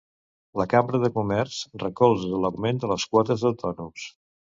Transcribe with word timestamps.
La 0.61 0.65
Cambra 0.71 1.01
de 1.03 1.11
Comerç 1.19 1.59
recolza 1.85 2.43
l'augment 2.47 2.83
de 2.85 2.93
les 2.95 3.09
quotes 3.15 3.49
d'autònoms. 3.49 4.13